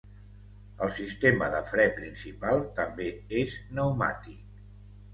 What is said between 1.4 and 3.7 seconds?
de fre principal també és